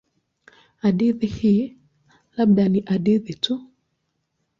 [0.77, 1.77] Hadithi hii
[2.35, 3.53] labda ni hadithi tu.